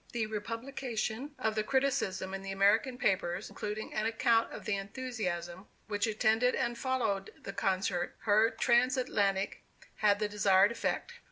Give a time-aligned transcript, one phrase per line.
[0.13, 5.67] The republication of the criticism in the American papers, including an account of the enthusiasm
[5.85, 9.61] which attended and followed this concert, her trans Atlantic,
[9.97, 11.13] had the desired effect.